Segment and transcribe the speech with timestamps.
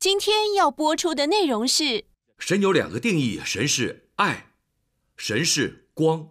[0.00, 2.06] 今天要播出的内容是：
[2.38, 4.54] 神有两个定义，神是爱，
[5.18, 6.26] 神是光。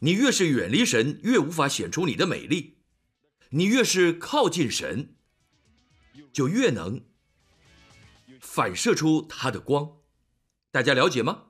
[0.00, 2.78] 你越是远离神，越无法显出你的美丽；
[3.50, 5.14] 你越是靠近神，
[6.32, 7.04] 就越能
[8.40, 9.98] 反射出他的光。
[10.72, 11.44] 大家了解吗？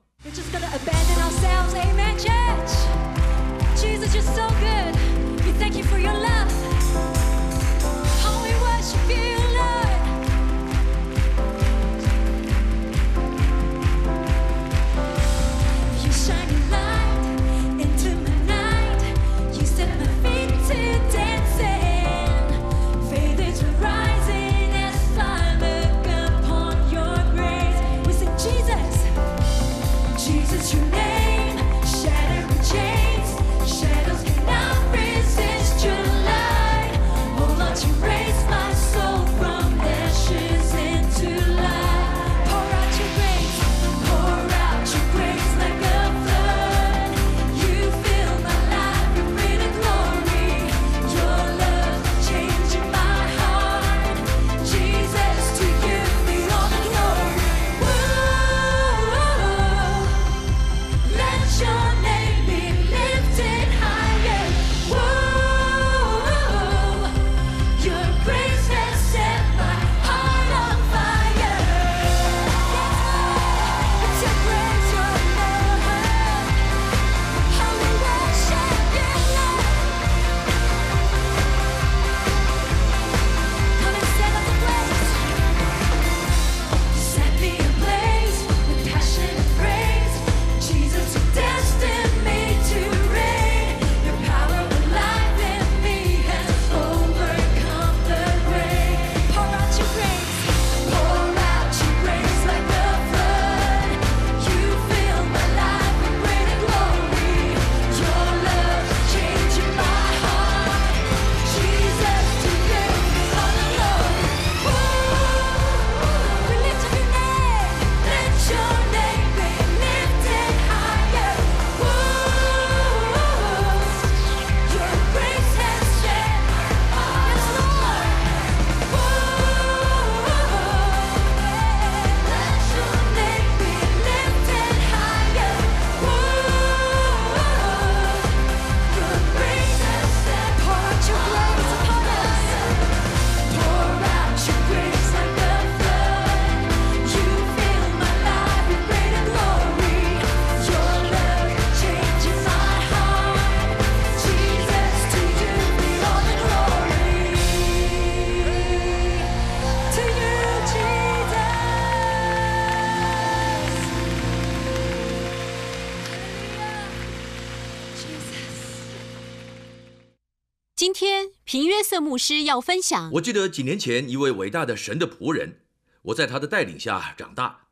[171.52, 175.60] 平约瑟牧师要分享我记得几年前一位伟大的神的仆人，
[176.04, 177.66] 我在他的带领下长大。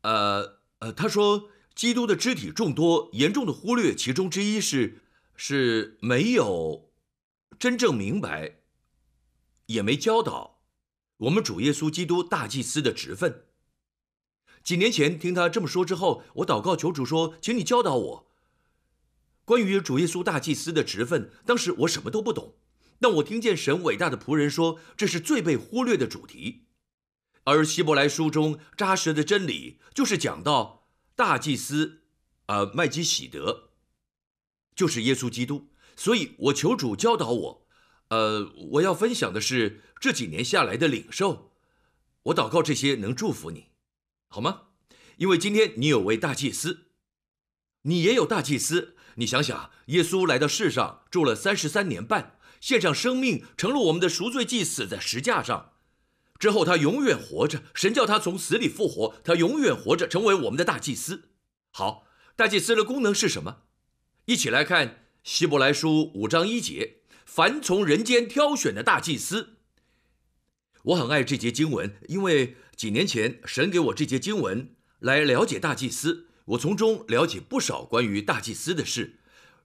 [0.00, 5.02] 呃呃，他说，基督的肢体众多，严重的忽略其中之一是
[5.36, 6.90] 是没有
[7.58, 8.60] 真正明白，
[9.66, 10.62] 也没教导
[11.18, 13.44] 我们主耶稣基督大祭司的职分。
[14.64, 18.30] 几年前听他这么说之后，我祷告求主说，请你教导我
[19.44, 21.30] 关于主耶稣大祭司的职分。
[21.44, 22.54] 当时我什么都不懂。
[23.00, 26.66] 但我听见神伟大的仆人说，这是最被忽略的主题。
[27.44, 32.02] 而希伯来书中扎实的真理，就是讲到大祭司，
[32.46, 33.70] 呃，麦基喜德，
[34.74, 35.68] 就是耶稣基督。
[35.96, 37.66] 所以我求主教导我，
[38.08, 41.52] 呃，我要分享的是这几年下来的领受。
[42.24, 43.68] 我祷告这些能祝福你，
[44.28, 44.62] 好吗？
[45.16, 46.88] 因为今天你有位大祭司，
[47.82, 48.96] 你也有大祭司。
[49.14, 52.37] 你想想，耶稣来到世上住了三十三年半。
[52.60, 55.72] 献上生命，成了我们的赎罪祭，死在石架上。
[56.38, 57.62] 之后，他永远活着。
[57.74, 61.30] 神叫他从死里复活，他永远活着，成为我们的大祭司。
[61.70, 62.06] 好，
[62.36, 63.62] 大祭司的功能是什么？
[64.26, 64.88] 一起来看
[65.24, 69.56] 《希伯来书》五章一节：“凡从人间挑选的大祭司。”
[70.84, 79.17] 我很爱这节经文，因为几年前神给我这节经文来了解大祭司，我从中了解不少关于大祭司的事。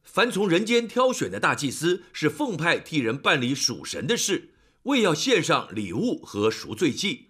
[0.04, 4.54] 凡从人间挑选的大祭司，是奉派替人办理属神的事，
[4.84, 7.30] 为要献上礼物和赎罪祭。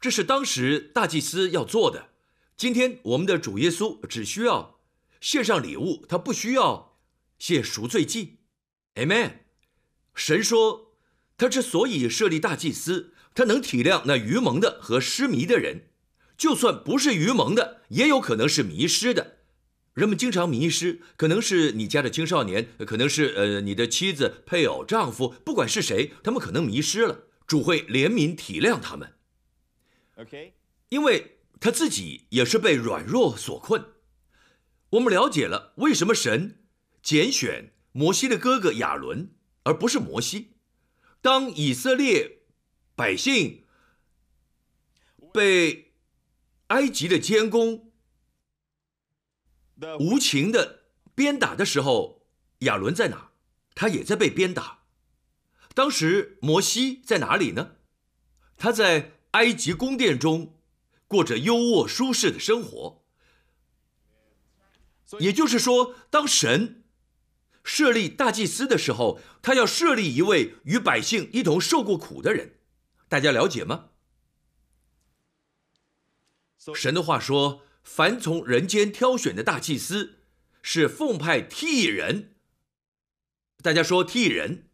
[0.00, 2.10] 这是当时大祭司要做的。
[2.56, 4.78] 今天我们的主耶稣只需要
[5.20, 6.98] 献上礼物，他不需要
[7.38, 8.38] 献赎罪祭。
[8.94, 9.38] Amen。
[10.14, 10.92] 神说，
[11.36, 15.88] 他之所以设立大祭司，他能体谅那愚蒙的和失迷的人，
[16.38, 19.35] 就算不是愚蒙的，也有可能是迷失的。
[19.96, 27.24] 人们经常迷失，可能是你家的青少年，可能是呃你的妻子、配偶、丈夫，不管是谁，他们可能迷失了。
[27.46, 29.14] 主会怜悯体谅他们
[30.16, 30.50] ，Okay?
[30.90, 33.86] 因为他自己也是被软弱所困。
[34.90, 36.58] 我们了解了为什么神
[37.02, 39.30] 拣选摩西的哥哥亚伦，
[39.62, 40.56] 而不是摩西。
[41.22, 42.40] 当以色列
[42.94, 43.64] 百姓
[45.32, 45.92] 被
[46.66, 47.85] 埃及的监工
[49.98, 50.84] 无情的
[51.14, 52.26] 鞭打的时候，
[52.60, 53.32] 亚伦在哪？
[53.74, 54.84] 他也在被鞭打。
[55.74, 57.76] 当时摩西在哪里呢？
[58.56, 60.58] 他在埃及宫殿中
[61.06, 63.04] 过着优渥舒适的生活。
[65.20, 66.84] 也就是说，当神
[67.62, 72.60] 设立大祭司的时候，他要设立一位与百姓一同受过苦的人。
[73.08, 73.90] 大家了解吗？
[76.74, 80.18] 神的话说：“凡从人间挑选的大祭司，
[80.60, 82.34] 是奉派替人。”
[83.62, 84.68] 大家说替人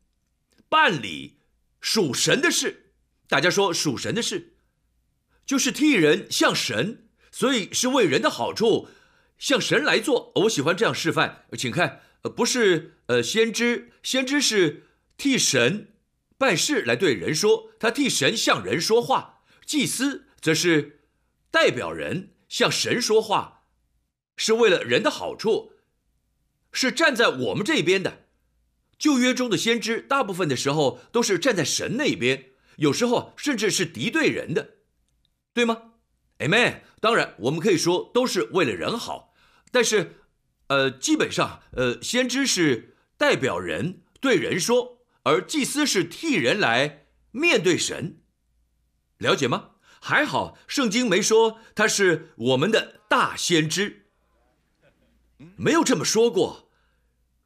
[0.71, 1.39] 办理
[1.79, 2.95] 属神的事。
[3.29, 4.55] 大家说属神的事，
[5.47, 8.89] 就是替人向神，所以是为人的好处，
[9.39, 10.33] 向神来做。
[10.37, 12.01] 我喜欢这样示范，请看，
[12.35, 14.87] 不是呃先知，先知是
[15.17, 15.95] 替神
[16.37, 21.01] 办事来对人说，他替神向人说话；祭司则是
[21.51, 23.63] 代表人向神说话，
[24.37, 25.73] 是为了人的好处，
[26.71, 28.27] 是站在我们这边的。
[28.99, 34.75] 旧约中的先知，大部分的时候都是站在神那边，有时候甚至是敌对人的，
[35.55, 35.95] 对吗
[36.41, 36.83] ？Amen。
[37.01, 39.33] 当然，我们可以说都是为了人好，
[39.71, 40.21] 但是，
[40.67, 48.21] 呃，基本上，呃，先知是代表人对人说，而祭司是替人来面对神，
[49.17, 49.71] 了解吗？
[50.05, 54.07] 还好，圣经没说他是我们的大先知，
[55.55, 56.69] 没有这么说过。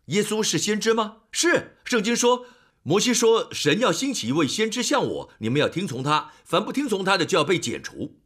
[0.07, 1.19] 耶稣是先知吗？
[1.31, 2.47] 是，圣经说，
[2.83, 8.23] 摩西说，神要兴起一位先知像我，你们要听从他，凡不听从他的就要被剪除。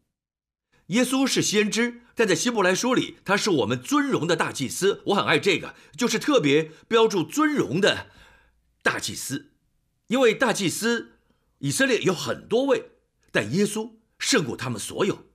[0.86, 5.02] 耶稣是先知，但在希伯来书里，他是我们尊荣的大祭司。
[5.06, 8.06] 我很爱这个，就是特别标注尊荣的
[8.84, 9.50] 大祭司，
[10.06, 11.14] 因为大祭司
[11.58, 12.92] 以色列有很多位，
[13.32, 15.26] 但耶稣胜过他们所有。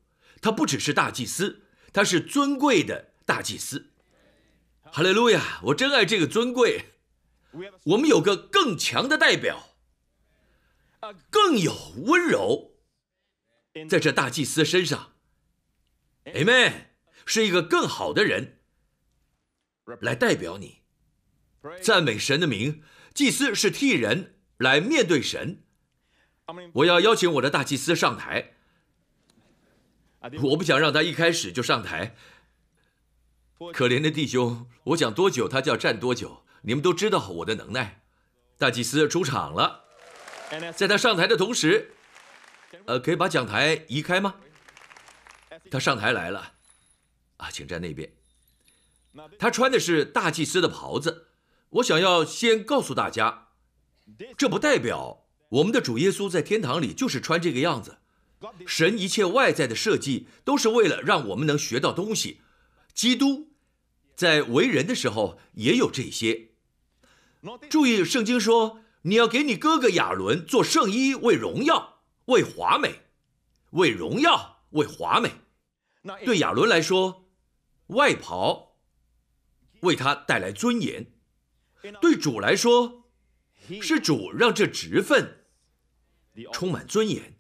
[0.42, 3.92] 他不只是大祭司，他是尊贵的大祭司。
[4.84, 5.60] 哈利路亚！
[5.64, 6.94] 我真爱这个尊贵。
[7.84, 9.76] 我们有个更强的代表，
[11.30, 11.74] 更有
[12.06, 12.76] 温柔，
[13.90, 15.14] 在这大祭司身上。
[16.26, 16.88] Amen，
[17.26, 18.60] 是一个更好的人
[20.02, 20.82] 来代表你，
[21.82, 22.84] 赞美神的名。
[23.14, 25.64] 祭司是替人来面对神。
[26.74, 28.55] 我要邀请我的大祭司上台，
[30.42, 32.16] 我不想让他一开始就上台。
[33.74, 36.44] 可怜的弟兄，我讲多久他就要站多久。
[36.64, 38.02] 你们都知道我的能耐。
[38.58, 39.86] 大祭司出场了。
[40.76, 41.92] 在他上台的同时，
[42.86, 44.36] 呃，可以把讲台移开吗？
[45.72, 46.54] 他上台来了，
[47.38, 48.12] 啊，请站那边。
[49.40, 51.28] 他穿的是大祭司的袍子。
[51.70, 53.48] 我想要先告诉大家，
[54.38, 57.98] 这不代表我们的主耶稣在天堂里就是穿这个样子。
[58.66, 62.42] 神一切外在的设计都是为了让我们能学到东西。
[62.94, 63.50] 基督
[64.16, 66.50] 在为人的时候也有这些。
[67.70, 73.02] 注意，圣经说你要给你哥哥亚伦做圣衣，为荣耀，为华美，
[73.72, 75.32] 为荣耀，为华美。
[76.24, 77.30] 对亚伦来说，
[77.88, 78.78] 外袍
[79.82, 81.06] 为他带来尊严；
[82.00, 83.10] 对主来说，
[83.82, 85.46] 是主让这职分
[86.54, 87.35] 充满尊严。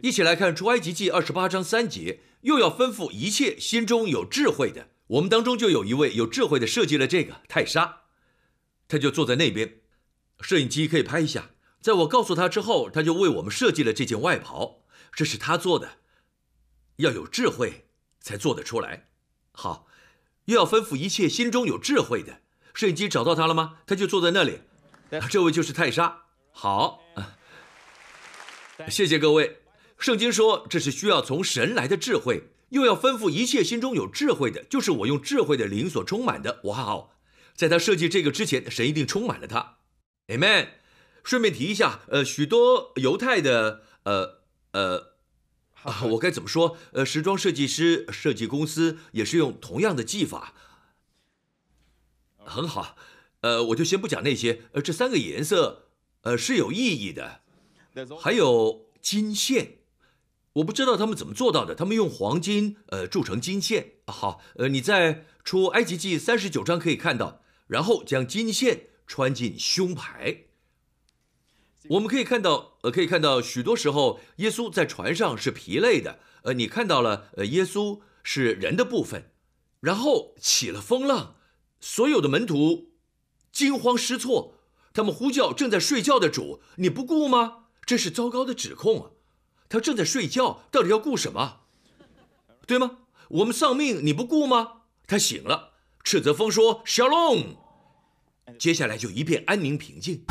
[0.00, 4.88] 一起来看出埃及记二十八章三节，又要吩咐一切心中有智慧的。
[5.08, 8.02] 我们当中就有一位有智慧的设计了这个泰莎，
[8.88, 9.80] 他就坐在那边，
[10.40, 11.50] 摄影机可以拍一下。
[11.80, 14.82] 在我告诉他之后，他就为我们设计了这件外袍，
[15.12, 15.98] 这是他做的，
[16.96, 17.88] 要有智慧
[18.20, 19.08] 才做得出来。
[19.50, 19.86] 好，
[20.46, 22.40] 又要吩咐一切心中有智慧的。
[22.72, 23.80] 摄影机找到他了吗？
[23.86, 24.60] 他就坐在那里，
[25.28, 26.22] 这位就是泰莎。
[26.52, 27.02] 好，
[28.88, 29.61] 谢谢各位。
[30.02, 36.60] 圣经说这是需要从神来的智慧，又要吩咐一切心中有智慧的，就是我用智慧的灵所充满的。
[36.64, 37.10] 哇哦，
[37.54, 39.76] 在他设计这个之前，神一定充满了他。
[40.26, 40.70] Amen。
[41.22, 44.40] 顺便提一下，呃，许多犹太的，呃
[44.72, 45.12] 呃，
[45.84, 46.76] 啊，我该怎么说？
[46.94, 50.52] 呃，时装设计师、设计公司也是用同样的技法。
[52.38, 52.96] 很好，
[53.42, 55.84] 呃，我就先不讲那些，呃，这三个颜色，
[56.22, 57.42] 呃，是有意义的。
[58.18, 59.81] 还有金线。
[60.54, 63.92] 我不知道他们怎么做到的，他们用黄金呃铸成金线。
[64.06, 70.44] 好，呃你在出埃及记三十九章可以看到，然后将金线穿进胸牌。
[71.88, 79.32] 我们可以看到，呃，可以看到许多时候耶稣在船上是疲累的，呃，你看到了，呃，耶稣是人的部分，
[79.80, 81.36] 然后起了风浪，
[81.80, 82.92] 所有的门徒
[83.50, 84.58] 惊慌失措，
[84.92, 87.64] 他们呼叫正在睡觉的主，你不顾吗？
[87.84, 89.10] 这是糟糕的指控啊！
[89.72, 91.60] 他正在睡觉，到底要顾什么？
[92.66, 92.98] 对吗？
[93.30, 94.82] 我们丧命你不顾吗？
[95.06, 95.72] 他醒了，
[96.04, 97.56] 斥责风说 “Shalom”，
[98.58, 100.26] 接下来就一片安宁平静。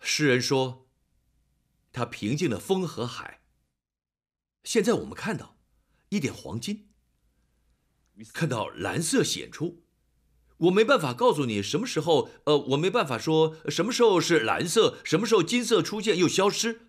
[0.00, 0.86] 诗人说
[1.92, 3.40] ：“他平静了风和海。”
[4.64, 5.58] 现在我们看到
[6.08, 6.88] 一点黄金，
[8.32, 9.82] 看到蓝色显出。
[10.58, 16.82] 我没办法告诉你什么时候，呃，我没办法说什么时候是蓝色，什么时候金色出现又消失。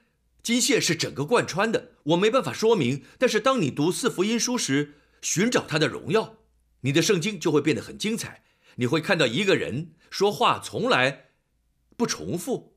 [0.43, 3.03] 金线是整个贯穿的，我没办法说明。
[3.17, 6.37] 但是当你读四福音书时，寻找他的荣耀，
[6.81, 8.43] 你的圣经就会变得很精彩。
[8.75, 11.29] 你会看到一个人说话从来
[11.97, 12.75] 不重复。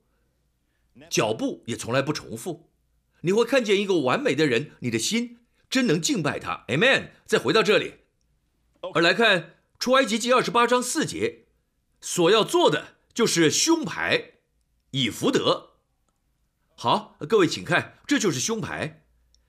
[1.11, 2.71] 脚步也从来不重复，
[3.21, 5.39] 你会看见一个完美的人，你的心
[5.69, 7.11] 真能敬拜他，Amen。
[7.27, 7.95] 再回到这里，
[8.95, 11.47] 而来看出埃及记二十八章四节，
[12.01, 14.35] 所要做的就是胸牌，
[14.93, 15.71] 以福德。
[16.75, 19.05] 好，各位请看，这就是胸牌，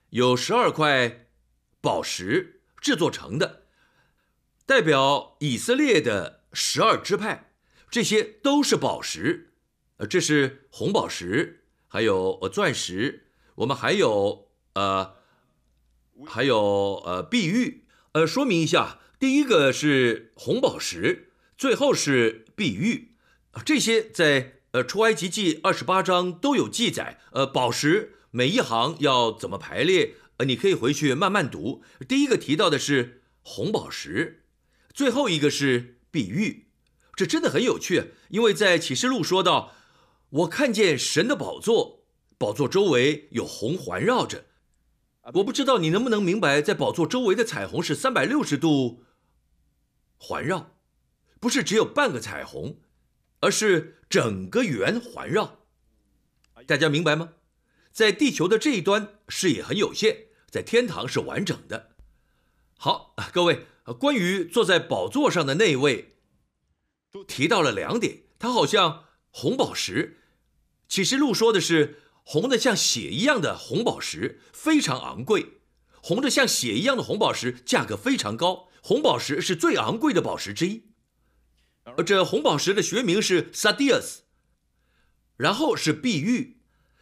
[0.10, 1.28] 有十二块
[1.80, 3.66] 宝石制作成的，
[4.66, 7.52] 代表以色列的十二支派，
[7.90, 9.54] 这些都是宝石。
[9.98, 15.16] 呃，这是红宝石，还有呃钻石，我们还有呃，
[16.26, 17.86] 还有呃碧玉。
[18.14, 23.16] 呃，说明一下，第一个是红宝石，最后是碧玉，
[23.66, 27.20] 这些在呃出埃及记二十八章都有记载。
[27.34, 30.14] 呃，宝石每一行要怎么排列？
[30.38, 31.84] 呃，你可以回去慢慢读。
[32.08, 34.46] 第一个提到的是红宝石，
[34.94, 36.68] 最后一个是碧玉，
[37.14, 39.74] 这真的很有趣，因为在启示录说到。
[40.30, 42.06] 我看见神的宝座，
[42.38, 44.46] 宝座周围有红环绕着。
[45.34, 49.04] 我不知道你能不能明白，在宝座周围的彩虹是三百六十度
[50.20, 50.76] 环绕，
[51.40, 52.82] 不是只有半个彩虹，
[53.40, 55.62] 而是整个圆环绕。
[56.68, 57.36] 大家明白吗？
[57.92, 61.96] 在地球的这一端视野很有限，在天堂是完整的。
[62.78, 63.66] 好，各位，
[63.98, 66.18] 关于坐在宝座上的那位，
[67.28, 70.20] 提到了两点，他好像红宝石。
[70.88, 75.62] 启示录说的是红的像血一样的红宝石非常昂贵，
[76.02, 80.86] 红的像血一样的红宝石价格非常高，红宝石是最昂贵的宝石之一。
[81.98, 84.20] 而这红宝石的学名是 sardius，
[85.38, 86.62] 然后是碧玉。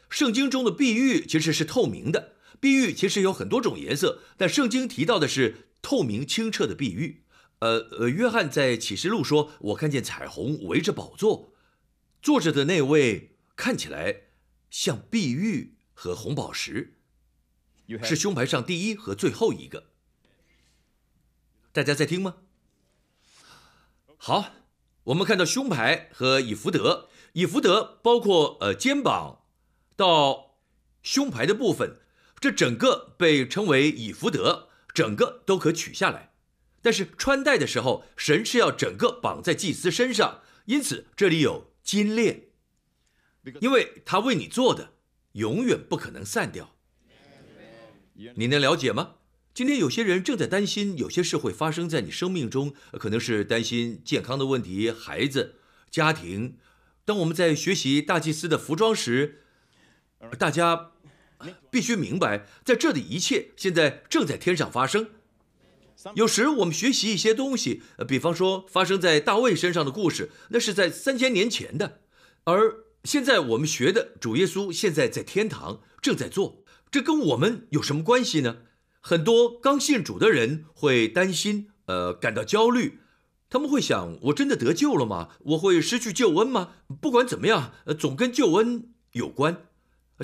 [0.10, 7.24] 圣经中的碧玉其实是透明的，碧玉其实有很多种颜色，但圣经提到的是透明清澈的碧玉。
[7.60, 11.54] 呃呃，约翰在启示录说：“我看见彩虹围着宝座，
[12.22, 14.28] 坐着的那位。”看起来
[14.70, 17.00] 像碧玉和红宝石，
[18.04, 19.90] 是胸牌上第一和最后一个。
[21.78, 22.38] 大家在听吗？
[24.18, 24.52] 好，
[25.04, 29.44] 我们看到胸牌和以福德，以福德包括呃肩膀
[29.96, 30.58] 到
[31.04, 32.00] 胸牌的部分，
[32.40, 36.34] 这整个被称为以福德，整个都可取下来。
[36.82, 42.48] 但是穿戴的时候，神是要整个绑在祭司身上，因此这里有金链。
[43.62, 44.94] 因为他为你做的
[45.34, 46.74] 永远不可能散掉，
[48.34, 49.17] 你能了解吗？
[49.58, 55.56] 今天有些人正在担心，有些事会发生在你生命中，可能是担心健康的问题、孩子、
[55.90, 56.58] 家庭。
[57.06, 59.42] 当我们在学习大祭司的服装时，
[60.38, 60.92] 大家
[61.72, 65.10] 必须明白，在这里一切现在正在天上发生。
[66.14, 72.02] 有时我们学习一些东西，比方说发生在大卫身上的故事，那是在三千年前的，
[72.44, 72.84] 而。
[73.04, 78.58] 现在我们学的主耶稣现在在天堂正在做，这跟我们有什么关系呢？
[79.08, 83.00] 很多刚信主的人会担心，呃，感到焦虑，
[83.50, 85.30] 他们会想：我真的得救了吗？
[85.46, 86.72] 我会失去救恩吗？
[87.00, 89.62] 不管怎么样，呃，总跟救恩有关，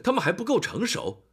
[0.04, 1.24] 他们还不够成熟。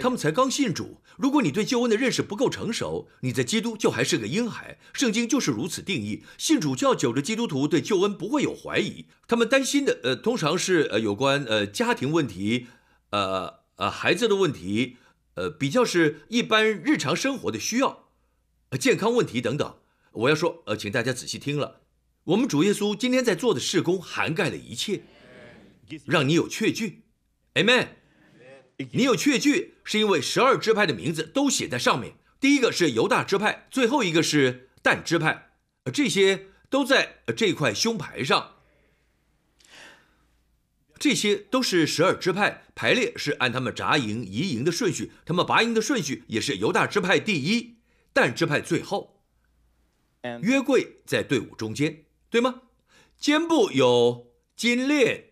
[0.00, 1.00] 他们才刚信主。
[1.16, 4.78] 如果你对救恩的认识不够成熟，你在基督就还是个婴孩。
[4.92, 6.22] 圣经就是如此定义。
[6.38, 9.06] 信主较久的基督徒对救恩不会有怀疑。
[9.26, 12.68] 他们担心的，呃，通常是呃有关呃家庭问题，
[13.10, 14.98] 呃呃孩子的问题，
[15.40, 18.10] 呃比较是一般日常生活的需要。
[18.68, 19.76] 呃健康问题等等。
[20.12, 21.80] 我要说，呃，请大家仔细听了，
[22.24, 25.02] 我们主耶稣今天在做的事工涵盖了一切，
[26.04, 27.04] 让你有确据
[27.54, 27.88] ，Amen。
[28.92, 32.14] 你有确据，是因为十二支派的名字都写在上面。
[32.40, 35.52] 第一个是犹大支派，最后一个是但支派，
[35.92, 38.56] 这些都在这块胸牌上。
[41.00, 47.78] 这些都是十二支派，排列是按他们扎营、移营的顺序，他们拔营的顺序也是犹大支派第一，
[48.12, 49.22] 但支派最后。
[50.42, 52.62] 约柜在队伍中间，对吗？
[53.18, 55.30] 肩部有金链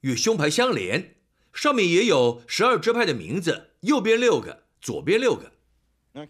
[0.00, 1.16] 与胸牌相连，
[1.52, 5.52] 上面也有十二支派的名字，右边六个，左边六个，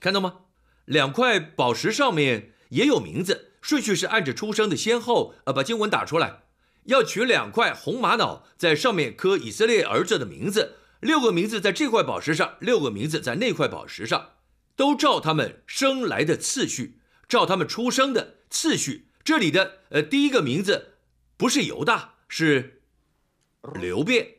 [0.00, 0.40] 看到吗？
[0.86, 6.42] 两块宝石上面也有名字，顺序是按着出生的先后，呃，把经文打出来。
[6.84, 14.32] 要取两块红玛瑙，在上面刻以色列儿子的名字，六个名字在这块宝石上，六个名字在那块宝石上，
[14.76, 19.08] 都照他们生来的次序，照他们出生的次序。
[19.22, 20.94] 这里的呃第一个名字
[21.36, 22.82] 不是犹大，是
[23.74, 24.36] 流变，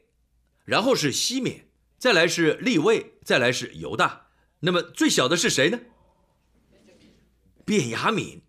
[0.65, 1.67] 然后是西缅，
[1.97, 4.27] 再来是利位，再来是犹大。
[4.61, 5.79] 那么最小的是谁呢？
[7.63, 8.41] 便雅悯，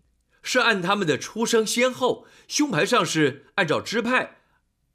[0.43, 4.37] 是按他们的出生先后，胸牌上是按照支派。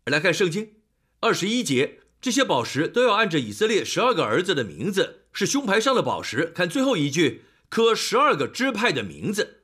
[0.05, 0.75] 来看圣经
[1.21, 6.53] 二十一节，这些宝石都要按着以色列十二个儿子的名字，是胸牌上的宝石。
[6.55, 9.63] 看最后一句，刻十二个支派的名字，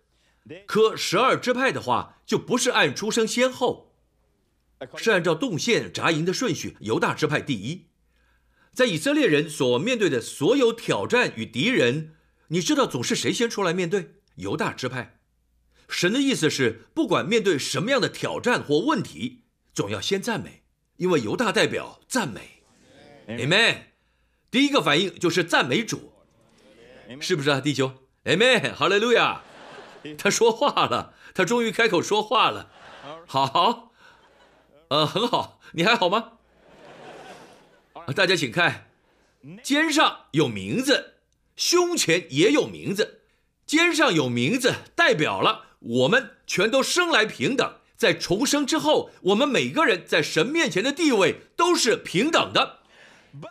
[0.66, 3.94] 刻十二支派的话，就不是按出生先后，
[4.96, 7.86] 是按照动线扎营的顺序，犹大支派第一。
[8.72, 12.14] 在以色列人所面对的所有挑战与敌人，
[12.48, 14.16] 你知道总是谁先出来面对？
[14.36, 15.20] 犹大支派。
[15.88, 20.62] 神的意思是，不管面对什么样的挑战或问题，总要先赞美，
[20.96, 22.62] 因为犹大代表赞美。
[23.26, 23.76] Amen。
[24.50, 26.12] 第一个反应就是赞美主，
[27.20, 29.42] 是不是啊，弟兄？Amen，哈利路亚。
[30.18, 32.70] 他说话了，他终于开口说话了。
[33.26, 33.92] 好，
[34.88, 36.32] 呃，很好，你还好吗？
[37.94, 38.90] 啊大家请看，
[39.62, 41.14] 肩上有名字，
[41.56, 43.22] 胸前也有名字。
[43.66, 52.80] 肩上有名字，代表了我们全都生来平等，在重生之后，我们每个人在神面前的地位都是平等的。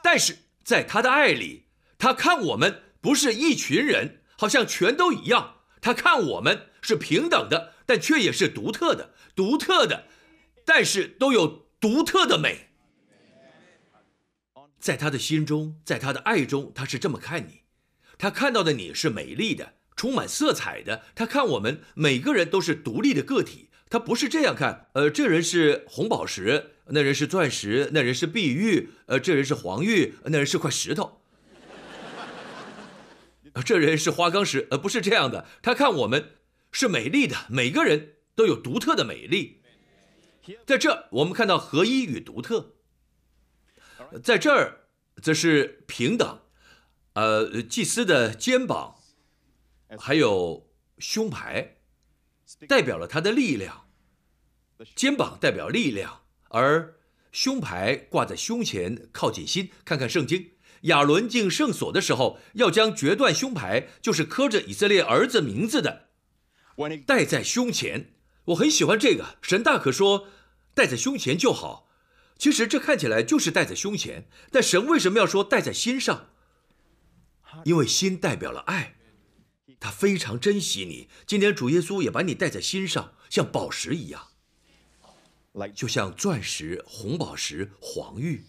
[0.01, 1.65] 但是在他的爱里，
[1.97, 5.57] 他看我们不是一群人，好像全都一样。
[5.81, 10.07] 他看我们是平等的，但却也是独特的，独特的，
[10.65, 12.69] 但是都有独特的美。
[14.79, 17.61] 在他的心中，在他的爱中，他是这么看你，
[18.17, 21.03] 他看到的你是美丽的，充满色彩的。
[21.15, 24.87] 他看我们每个人都是独立的个体，他不是这样看。
[24.93, 31.21] 呃，这人是红宝石，那人是钻石，那人是碧玉，呃，这人是黄玉，那人是块石头。
[33.63, 35.45] 这人是花岗石，呃，不是这样的。
[35.61, 36.31] 他看我们
[36.71, 39.61] 是美丽的，每个人都有独特的美丽。
[40.65, 42.73] 在这，我们看到合一与独特。
[44.23, 44.87] 在这儿，
[45.21, 46.39] 则是平等。
[47.13, 48.95] 呃，祭司的肩膀，
[49.97, 51.77] 还有胸牌，
[52.67, 53.87] 代表了他的力量。
[54.95, 56.95] 肩膀代表力量，而
[57.31, 59.71] 胸牌挂在胸前，靠近心。
[59.85, 60.51] 看看圣经，
[60.81, 66.09] 亚伦进圣所的时候，要将决断胸牌，就是刻着以色列儿子名字的，
[67.05, 68.13] 戴在胸前。
[68.45, 70.27] 我很喜欢这个，神大可说
[70.73, 71.89] 戴在胸前就好。
[72.37, 76.29] 其实这看起来就是戴在胸前，但神为什么要说戴在心上？
[77.63, 78.95] 因为心代表了爱，
[79.83, 81.09] 他非常珍惜你。
[81.27, 84.29] 今天主耶稣也把你戴在心上，像宝石一样，
[85.75, 88.45] 就像钻石、红宝石、黄玉。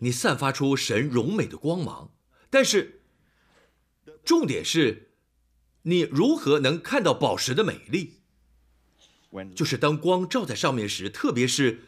[0.00, 2.12] 你散发出神荣美的光芒，
[2.50, 3.00] 但是
[4.22, 5.12] 重点是，
[5.84, 8.20] 你如何能看到宝石的美丽？
[9.56, 11.84] 就是当光照在上面时，特别是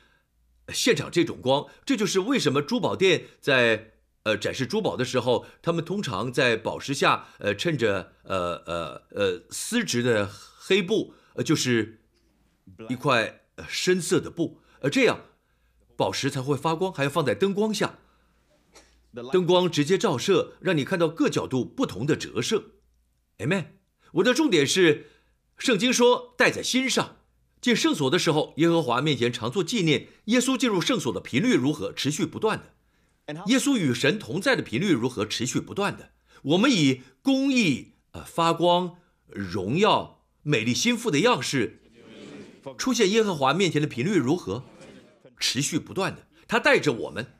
[0.65, 3.92] 呃现场这种光，这就是为什么珠宝店在
[4.25, 12.03] 呃展示珠宝的时候，他们通常在宝石下呃衬着呃呃呃丝质的黑布，呃就是
[12.89, 15.21] 一块呃深色的布，呃这样
[15.97, 17.99] 宝石才会发光，还要放在灯光下，
[19.33, 22.65] 灯光直接照射，让你看到各角度不同的折射。
[23.39, 23.67] Amen。
[24.13, 25.07] 我的重点是，
[25.57, 27.17] 圣经说戴在心上。
[27.61, 30.09] 进圣所的时候，耶和华面前常做纪念。
[30.25, 31.93] 耶稣进入圣所的频率如何？
[31.93, 32.75] 持续不断的。
[33.47, 35.25] 耶稣与神同在的频率如何？
[35.25, 36.11] 持续不断的。
[36.43, 41.81] 我们以公义、呃发光、荣耀、美丽心腹的样式
[42.77, 44.65] 出现耶和华面前的频率如何？
[45.39, 46.27] 持续不断的。
[46.47, 47.35] 他带着我们，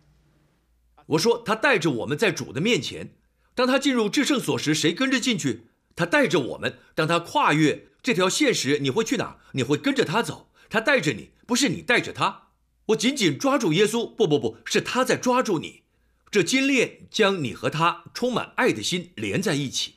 [1.07, 3.17] 我说他带着我们在主的面前，
[3.55, 5.67] 当他进入至圣所时，谁跟着进去？
[5.95, 6.79] 他带着我们。
[6.95, 9.39] 当他跨越这条线时，你会去哪？
[9.53, 10.53] 你会跟着他走。
[10.71, 12.52] 他带着你，不是你带着他。
[12.87, 15.83] 我紧紧抓住耶稣，不不不是他在抓住你。
[16.31, 19.95] 这金链将你和他充满爱的心连在一起。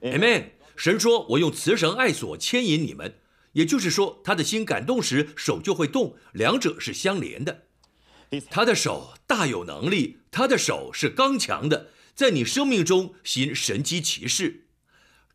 [0.00, 0.50] Amen。
[0.76, 3.20] 神说：“我用慈绳爱所牵引你们。”
[3.54, 7.66] 也就是说，他的心感动时，手就会动，两者是相连的。
[8.50, 14.66] 他的手大有能力，他的手是刚强的，在你生命中行神机骑士。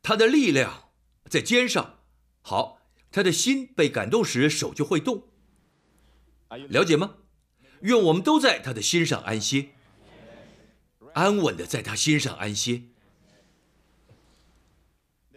[0.03, 0.89] 他的力量
[1.29, 1.99] 在肩上。
[2.41, 5.28] 好，他的心被感动时，手就会动。
[6.49, 7.15] 了解吗？
[7.81, 9.69] 愿我们都在他的心上安歇，
[11.13, 12.83] 安稳的在他心上安歇。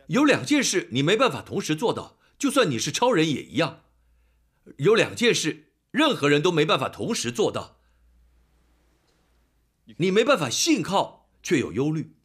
[0.08, 3.84] 有两件事你没办法同时做到，就算你是超人也一样。
[4.78, 7.80] 有两件事，任何人都没办法同时做到。
[9.98, 12.16] 你没办法信靠却有忧虑。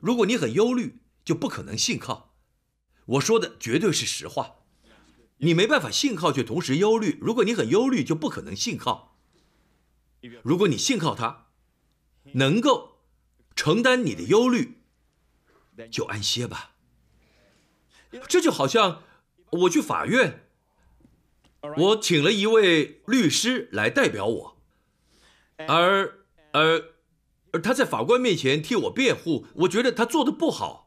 [0.00, 2.34] 如果你很忧虑，就不可能信靠。
[3.06, 4.63] 我说的绝对是实话。
[5.38, 7.18] 你没办法信靠却同时忧虑。
[7.20, 9.16] 如果你很忧虑，就不可能信靠。
[10.42, 11.48] 如果你信靠他，
[12.32, 13.00] 能够
[13.54, 14.78] 承担你的忧虑，
[15.90, 16.76] 就安歇吧。
[18.28, 19.02] 这就好像
[19.50, 20.46] 我去法院，
[21.76, 24.56] 我请了一位律师来代表我，
[25.68, 26.94] 而而
[27.52, 30.83] 而他在法官面前替我辩护，我觉得他做的不好。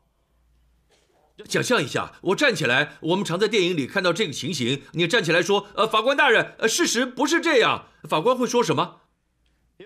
[1.46, 4.82] 想象一下，我站起来，我们常在电影里看到这个情形。
[4.94, 9.02] 你站起来说：“呃，法官大人，呃，事实不是这样。”法官会说什么？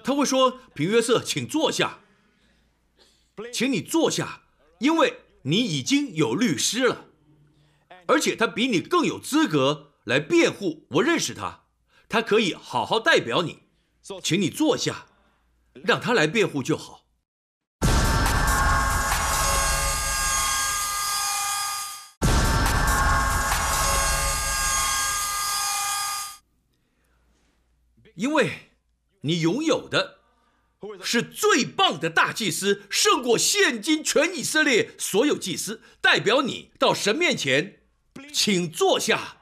[0.03, 1.99] 他会说：“平约瑟，请坐下，
[3.51, 4.43] 请你坐下，
[4.79, 7.07] 因为你已经有律师了，
[8.07, 10.87] 而且他比你更有资格来辩护。
[10.91, 11.65] 我认识他，
[12.07, 13.63] 他可以好好代表你，
[14.23, 15.07] 请你坐下，
[15.73, 17.00] 让他来辩护就好。”
[28.21, 28.69] 因为
[29.21, 30.19] 你拥有的
[31.03, 35.81] 是最棒的大祭司，胜过现今全以色列所有祭司。
[36.01, 37.79] 代表你到神面前，
[38.31, 39.37] 请坐下，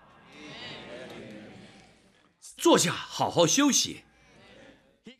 [2.57, 4.03] 坐下，好好休息。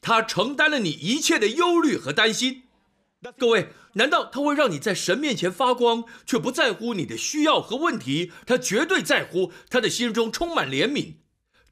[0.01, 2.63] 他承担了你一切的忧虑和担心。
[3.37, 8.31] 各位，难道他会让你在神面前发光，却不在乎你的需要和问题？
[8.45, 11.15] 他绝对在乎，他的心中充满怜悯。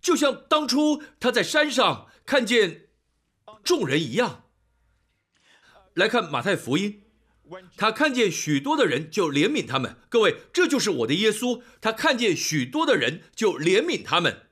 [0.02, 2.88] 就像当初他在山上看见
[3.64, 4.46] 众人一样。
[5.94, 7.04] 来看马太福音，
[7.76, 9.98] 他看见许多的人就怜悯他们。
[10.10, 14.48] 各位，这就是我的耶稣，他看见许多的人就怜悯他们，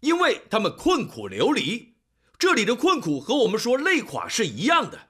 [0.00, 1.94] 因为他们困苦流离。
[2.38, 5.08] 这里的困苦和我们说累垮是一样的，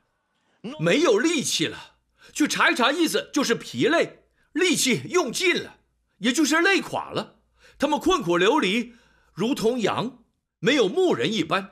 [0.80, 1.96] 没有力气了。
[2.32, 5.78] 去查一查意思，就是疲累，力气用尽了，
[6.18, 7.36] 也就是累垮了。
[7.78, 8.94] 他们困苦流离。
[9.38, 10.24] 如同羊
[10.58, 11.70] 没有牧人一般，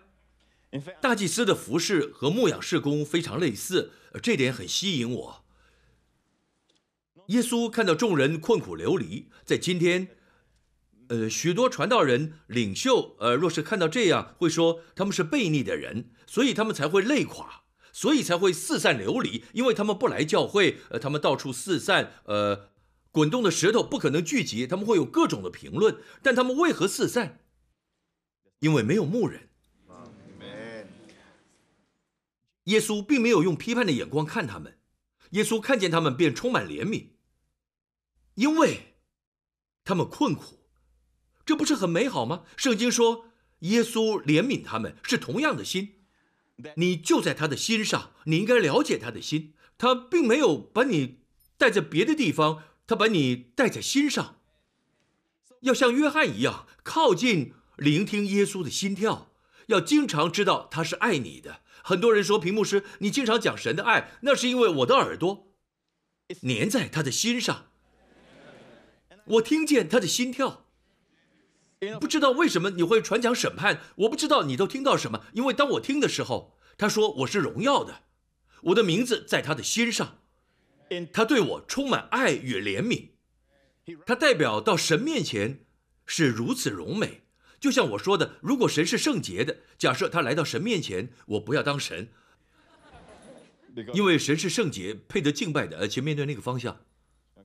[1.00, 3.90] 大祭司的服饰和牧养事工非常类似，
[4.22, 5.44] 这点很吸引我。
[7.26, 10.16] 耶稣看到众人困苦流离，在今天，
[11.08, 22.68] 呃，许多传道人、领袖，呃，若是看到这样，会说他们是悖逆的人，所以他们才会累垮，所以才会四散流离，因为他们不来教会，呃，他们到处四散，呃，
[23.10, 27.40] 滚动的石头不可能聚集，他们会有各种的评论，但他们为何四散？
[28.60, 29.48] 因为没有牧人，
[32.64, 34.78] 耶稣并没有用批判的眼光看他们，
[35.30, 37.08] 耶稣看见他们便充满怜悯，
[38.34, 38.96] 因为
[39.84, 40.66] 他们困苦，
[41.44, 42.44] 这不是很美好吗？
[42.56, 43.26] 圣经说
[43.60, 46.00] 耶稣怜悯他们是同样的心，
[46.76, 51.20] 你就在他的心上，你应该了解他的心，他并没有把你
[51.58, 54.40] 带在别的地方，他把你带在心上，
[55.60, 57.52] 要像约翰一样靠近。
[57.76, 59.32] 聆听耶稣的心跳，
[59.66, 61.60] 要经常知道他是爱你的。
[61.82, 65.52] 很多人说，屏幕师，你经常讲神的爱，那是因为我的耳朵
[66.42, 67.66] 粘在他的心上，
[69.26, 70.64] 我听见他的心跳。
[72.00, 78.04] 不知道为什么你会传讲审判，我不知道你都听到什么，因为当我听的时候，他说我是荣耀的，
[78.62, 80.20] 我的名字在他的心上，
[81.12, 83.10] 他对我充满爱与怜悯，
[84.06, 85.66] 他代表到神面前
[86.06, 87.25] 是如此荣美。
[87.58, 92.08] 就像我说的，如果神是圣洁的，假设他来到神面前，我不要当神，
[93.94, 95.78] 因为神是圣洁，配得敬拜的。
[95.78, 96.80] 呃，请面对那个方向，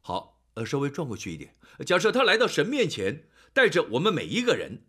[0.01, 1.55] 好，呃，稍微转过去一点。
[1.85, 4.83] 假设他来到神面前，带着我们每一个人，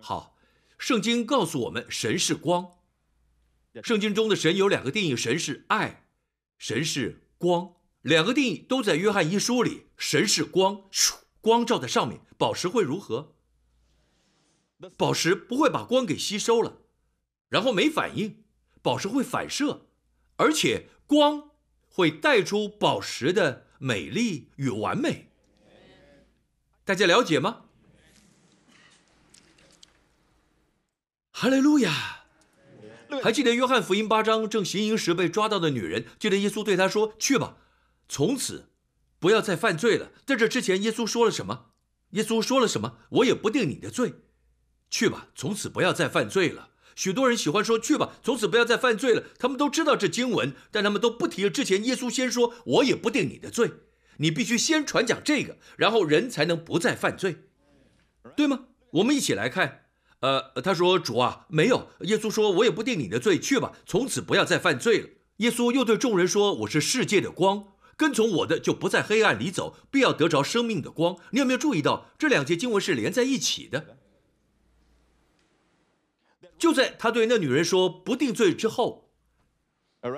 [0.00, 0.36] 好，
[0.78, 2.72] 圣经告诉我们，神是光。
[3.82, 6.06] 圣经中的神有两个定义：神是爱，
[6.56, 9.86] 神是光，两个定义都在约翰一书里。
[9.96, 10.84] 神是光，
[11.40, 13.33] 光照在上面，宝石会如何？
[14.96, 16.78] 宝石不会把光给吸收了，
[17.48, 18.44] 然后没反应，
[18.82, 19.86] 宝石会反射，
[20.36, 21.50] 而且光
[21.88, 25.30] 会带出宝石的美丽与完美。
[26.84, 27.62] 大家了解吗？
[31.30, 32.24] 哈利路亚！
[33.22, 37.58] 还记得约翰福音八章正行淫时被抓到的女人，记得耶稣对她说：“去吧，
[38.08, 38.70] 从此
[39.18, 41.70] 不要再犯罪了。”在这之前，耶稣说了什么？
[42.10, 42.98] 耶稣说了什么？
[43.10, 44.14] 我也不定你的罪。
[44.94, 46.68] 去吧，从此不要再犯罪了。
[46.94, 53.72] 许多人喜欢说“去吧，从此不要再犯罪了”，他们都知道这经文，但他们都不提了之前耶稣先说：“我也不定你的罪。”
[54.18, 57.38] 你必须先传讲这个，然后人才能不再犯罪，
[58.36, 58.66] 对吗？
[58.92, 59.86] 我们一起来看。
[60.20, 73.98] 呃，他说：“主啊，没有。”耶稣说：“我也不定你的罪，去吧，从此不要再犯罪了。”耶稣又对众人说：“我是世界的光，跟从我的就不在黑暗里走，必要得着生命的光。”你有没有注意到这两节经文是连在一起的？
[76.64, 79.10] 就在他对那女人说不定罪之后，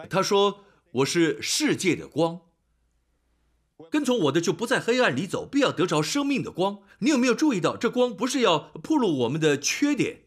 [0.09, 0.65] 他说
[1.03, 2.43] ：“我是世界的光，
[3.91, 10.27] 跟从我的就不在黑暗里走，必要得着生命的光。”你有没有注意到，这光不是要暴露我们的缺点，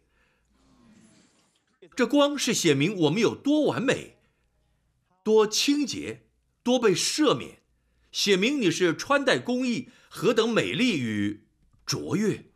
[1.96, 4.18] 这光是显明我们有多完美、
[5.24, 6.26] 多清洁、
[6.62, 7.62] 多被赦免，
[8.12, 11.46] 显明你是穿戴工艺，何等美丽与
[11.86, 12.49] 卓越。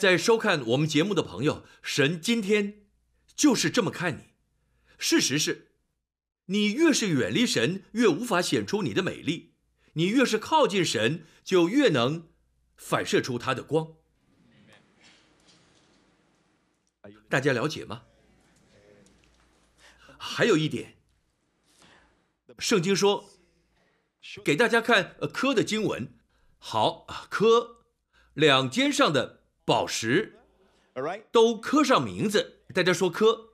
[0.00, 2.86] 在收看我们节目的朋友，神今天
[3.36, 4.34] 就是这么看你。
[4.98, 5.70] 事实是，
[6.46, 9.52] 你越是远离神，越无法显出你的美丽；
[9.92, 12.28] 你越是靠近神，就越能
[12.76, 13.94] 反射出他的光。
[17.28, 18.02] 大家了解吗？
[20.18, 20.96] 还有一点，
[22.58, 23.30] 圣经说，
[24.44, 26.12] 给大家看呃刻的经文。
[26.58, 27.84] 好科，
[28.34, 29.37] 两肩上的
[29.68, 30.32] 宝石.
[31.30, 33.50] 都刻上名字，大家说刻。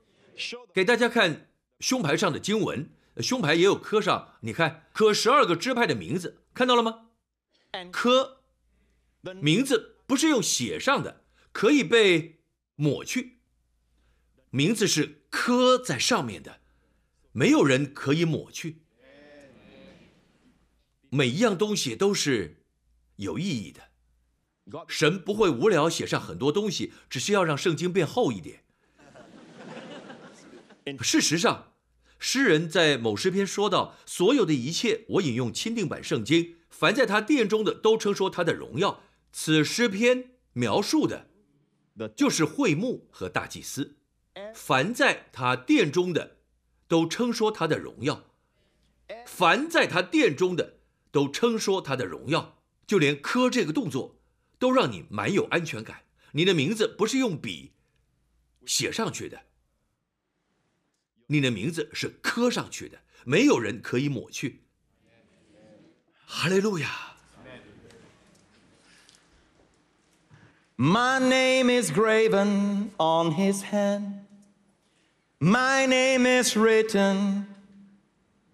[0.73, 1.51] 给大家看
[1.81, 7.09] 胸牌上的经文，呃胸牌也有刻上，你看刻十二个支派的名字，看到了吗？
[7.91, 8.45] 刻
[9.41, 12.39] 名字不是用写上的，可以被
[12.77, 13.41] 抹去。
[14.51, 16.61] 名字是刻在上面的，
[17.33, 18.83] 没有人可以抹去。
[21.11, 22.63] 每一样东西都是
[23.17, 23.94] 有意义的。
[24.89, 28.65] 神不会无聊写上很多东西，只是要让圣经变厚一点。
[31.01, 31.73] 事实上，
[32.19, 41.27] 诗人在某诗篇说到：“所有的一切，我引用钦定版圣经，凡在他殿中的，都称说他的荣耀。”此诗篇描述的
[42.17, 43.97] 就是会幕和大祭司，
[44.55, 46.37] 凡在他殿中的，
[46.87, 48.25] 都称说他的荣耀；
[49.27, 50.79] 凡在他殿中的，
[51.11, 52.59] 都称说他的荣耀。
[52.87, 54.17] 就连磕这个动作，
[54.59, 56.03] 都让你蛮有安全感。
[56.33, 57.73] 你的名字不是用笔
[58.67, 59.43] 写上去的，
[61.27, 64.63] 你的名字是刻上去的，没有人可以抹去。
[66.27, 67.15] 哈利路亚
[70.77, 74.25] ！My name is graven on his hand.
[75.39, 77.47] My name is written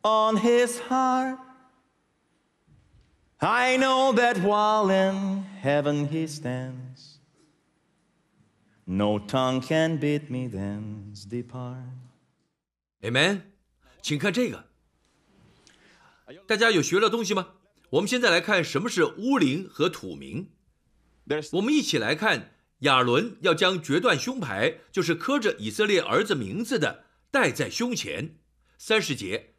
[0.03, 1.39] on his heart.
[3.43, 7.21] I know that while in heaven he stands,
[8.87, 11.79] no tongue can bid me thence depart.
[13.03, 13.41] Amen，
[14.03, 14.67] 请看这个。
[16.47, 17.55] 大家有学了东西吗？
[17.89, 20.51] 我们现在来看什么是乌灵和土名。
[21.53, 28.37] 我们一起来看亚伦要将决断胸牌，就是刻着以色列儿子名字的，戴在胸前。
[28.77, 29.50] 三十节，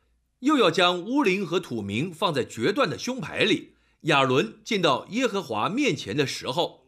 [0.41, 3.75] 又要将乌灵和土名放在决断的胸牌里。
[4.01, 6.87] 亚伦进到耶和华面前的时候，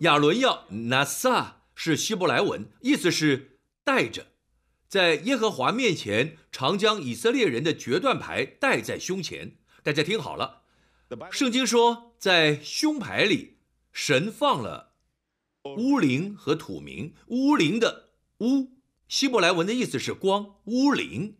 [0.00, 4.28] 亚伦要 nasa 是希伯来文，意思是带着，
[4.86, 9.56] 在耶和华面前常将以色列人的决断牌戴在胸前。
[9.82, 10.62] 大家听好了，
[11.32, 13.56] 圣经说，在胸牌里，
[13.92, 14.92] 神放了
[15.78, 17.14] 乌灵和土名。
[17.26, 18.76] 乌灵的乌，
[19.08, 21.38] 希伯来文的意思是光，乌灵。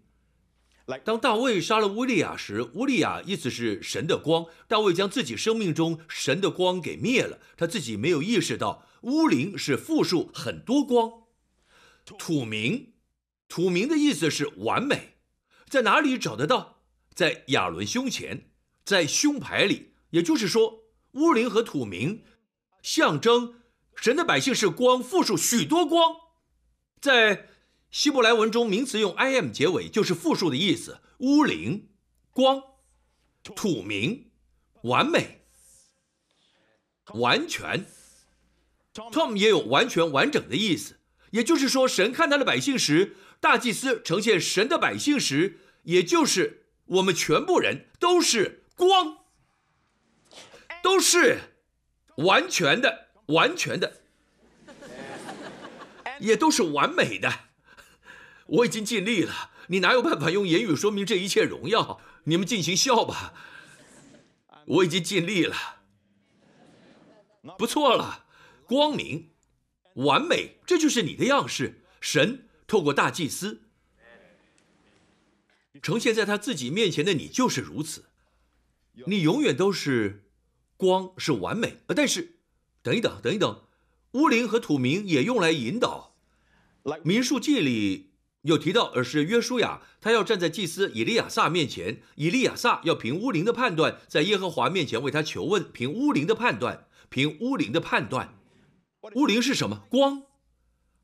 [0.99, 4.47] 当大卫杀了乌利亚时，乌利亚意思是神的光。
[4.69, 11.25] 大卫将自己生命中神的光给灭了，他自己没有意识到乌灵是复数很多光。
[12.05, 12.95] 土名，
[13.49, 15.17] 土名的意思是完美，
[15.69, 16.83] 在哪里找得到？
[17.15, 18.51] 在亚伦胸前，
[18.85, 19.95] 在胸牌里。
[20.11, 22.25] 也就是说，乌灵和土名
[22.83, 23.61] 象征
[23.95, 26.17] 神的百姓是光，复数许多光。
[27.01, 27.50] 在
[27.91, 31.89] 希伯来文中名词用 im 结尾就是复数的意思，乌灵、
[32.31, 32.63] 光、
[33.43, 34.31] 土明、
[34.83, 35.45] 完美、
[37.15, 37.85] 完全。
[38.95, 41.01] Tom 也有完全完整的意思，
[41.31, 49.19] 也就是说，神看他的百姓时，大祭司呈现神的百姓时，也就是我们全部人都是光，
[50.83, 51.39] 都是
[52.19, 54.01] 完全的、完全的，
[56.21, 57.50] 也都是完美的。
[58.51, 62.01] 我已经尽力了，你哪有办法用言语说明这一切荣耀？
[62.25, 63.33] 你们尽情笑吧。
[64.67, 65.57] 我已经尽力了，
[67.57, 68.27] 不错了。
[68.67, 69.31] 光明、
[69.95, 71.85] 完美，这就是你的样式。
[72.01, 73.63] 神透过大祭司
[75.83, 78.07] 呈现在他自己面前的你，就是如此。
[79.07, 80.25] 你永远都是
[80.77, 81.79] 光，是完美。
[81.89, 82.39] 但是，
[82.83, 83.65] 等一等，等一等，
[84.13, 86.17] 乌灵和土明也用来引导。
[87.03, 88.10] 民数记里
[88.43, 98.39] 有提到，而是约书亚，他要站在祭司以利亚撒面前，以利亚撒要凭乌灵的判断，在耶和华面前为他求问，凭乌灵的判断，凭乌灵的判断。
[99.15, 99.87] 乌灵是什么？
[99.91, 100.23] 光。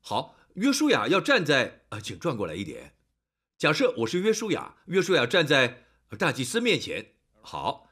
[0.01, 2.93] 好，约书亚要站在啊，请转过来一点。
[3.57, 5.85] 假设我是约书亚，约书亚站在
[6.17, 7.13] 大祭司面前。
[7.41, 7.89] 好，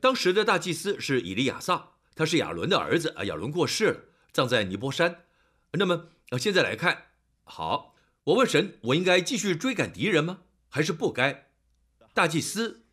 [0.00, 4.00] 当时的大祭司是以利亚撒，他是亚伦的儿子啊，亚伦过世了，
[4.32, 5.24] 葬在尼泊山。
[5.72, 7.06] 那么啊，现在来看，
[7.44, 10.42] 好，我问神，我应该继续追赶敌人吗？
[10.68, 11.46] 还是不该？
[12.12, 12.84] 大祭司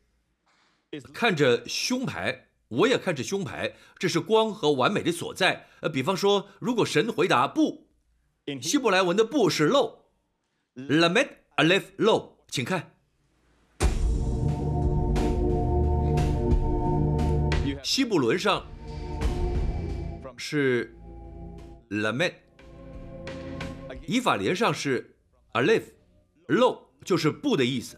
[1.14, 5.68] 看着胸牌，我也看着胸牌，这是光和完美的所在。
[5.82, 7.90] 呃，比方说，如果神回答不，
[8.62, 10.06] 希伯来文的不是漏
[10.76, 12.94] ，lamed alef 漏，请看
[17.84, 18.66] 希伯伦上
[20.38, 20.96] 是
[21.90, 22.34] lamed，again,
[24.08, 25.17] 以法莲上是
[25.58, 25.92] a l i v e
[26.54, 27.98] l o w 就是不的意思。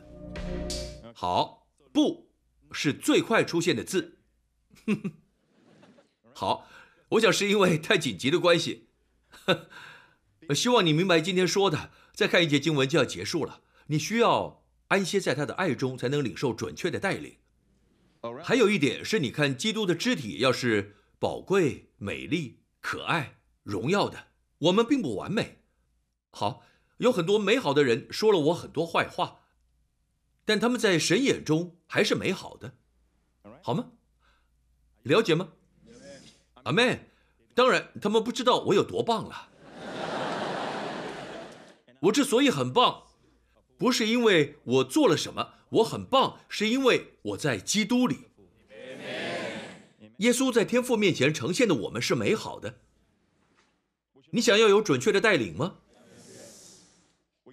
[1.13, 2.29] 好，不
[2.71, 4.19] 是最快出现的字。
[6.33, 6.67] 好，
[7.09, 8.87] 我想是因为太紧急的关系。
[10.55, 11.91] 希望你明白今天说的。
[12.13, 17.37] 再看一节经文就要结束了，你需要安歇在他的爱中，才能领受准确的带领。
[18.43, 25.63] 还有一点是，你看基督的肢体要是宝贵、美丽、可爱、荣耀的，我们并不完美。
[26.31, 26.63] 好，
[26.99, 29.41] 有很多美好的人说了我很多坏话，
[30.45, 32.73] 但他们在神眼中还是美好的，
[33.61, 33.91] 好吗？
[35.03, 35.49] 了解吗？
[36.63, 37.09] 阿妹，
[37.53, 39.49] 当然，他们不知道我有多棒了。
[42.01, 43.03] 我之所以很棒，
[43.77, 48.27] 不是因为我做了什么，我很棒，是因为我在基督里。
[50.17, 52.79] 耶稣在天父面前呈现的我们是美好的。
[54.31, 55.77] 你想要有准确的带领吗？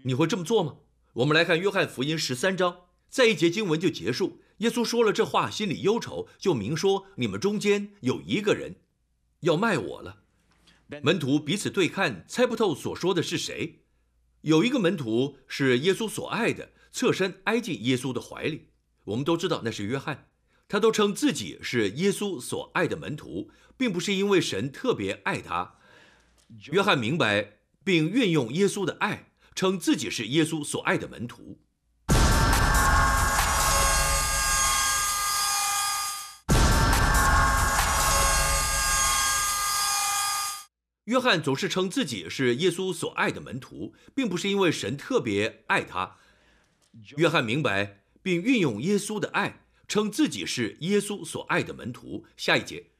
[0.06, 0.76] 你会这么做吗？
[1.14, 4.40] 我们来看约翰福音十三章，再一节经文就结束。
[4.58, 8.76] 耶稣说了这话，心里忧愁，就明说：你们中间有一个人
[9.40, 10.22] 要卖我了。
[11.02, 13.82] 门徒彼此对看，猜不透所说的是谁。
[14.42, 18.68] 有一个门徒是耶稣所爱的，侧身挨进耶稣的怀里。
[19.06, 20.28] 我们都知道那是约翰，
[20.68, 25.74] 他都称自己是耶稣所爱的门徒，并不是因为神特别爱他。
[26.70, 31.58] 约翰明白并运用耶稣的爱，称自己是耶稣所爱的门徒。
[41.04, 46.16] 约翰总是称自己是耶稣所爱的门徒，并不是因为神特别爱他。
[47.16, 52.26] 约翰明白并运用耶稣的爱，称自己是耶稣所爱的门徒。
[52.36, 52.90] 下一节，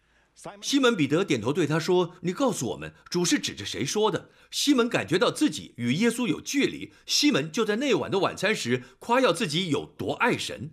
[0.60, 6.92] 西门彼得点头对他说：“你告诉我们，主是指着谁说的？”西门感觉到自己与耶稣有距离。
[7.06, 10.72] 西门就在那晚的晚餐时夸耀自己有多爱神。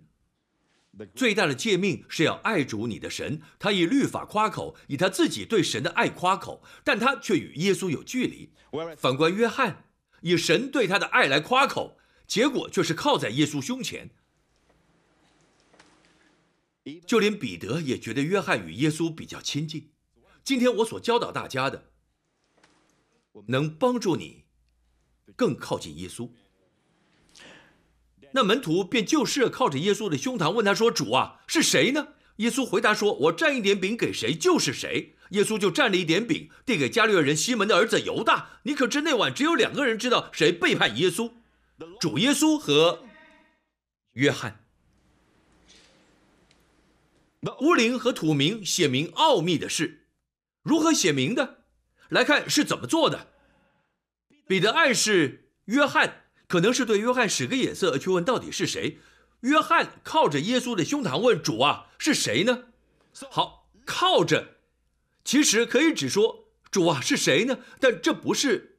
[1.14, 3.40] 最大的诫命是要爱主你的神。
[3.58, 8.52] 他以律法夸口，以他自己对神的爱夸口，但他却与耶稣有距离。
[8.98, 9.86] 反观约翰，
[10.20, 11.96] 以神对他的爱来夸口，
[12.26, 14.10] 结果却是靠在耶稣胸前。
[17.06, 19.90] 就连彼得也觉得约翰与耶稣比较亲近。
[20.42, 21.90] 今天我所教导大家的，
[23.46, 24.44] 能帮助你
[25.34, 26.30] 更靠近耶稣。
[28.32, 32.08] 那门徒便就事靠着耶稣的胸膛问他说：“主啊，是谁呢？”
[32.38, 38.60] 耶稣回答说：“我蘸一点饼给谁，就是谁。”耶稣就蘸了一点饼，递给加略人西门的儿子犹大。
[38.64, 41.32] 你可知那晚只有两个人知道谁背叛耶稣，
[41.98, 43.04] 主耶稣和
[44.12, 44.63] 约翰。
[47.60, 50.06] 乌灵和土明写明奥秘的事，
[50.62, 51.64] 如何写明的？
[52.08, 53.28] 来看是怎么做的。
[54.46, 58.98] 彼得暗示约翰可能是对约翰使个眼色，去问到底是谁。
[59.40, 62.64] 约翰靠着耶稣的胸膛问主啊，是谁呢？
[63.30, 64.56] 好，靠着，
[65.24, 67.58] 其实可以只说主啊是谁呢？
[67.80, 68.78] 但这不是